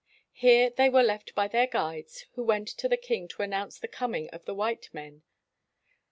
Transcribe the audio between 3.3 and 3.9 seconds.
announce the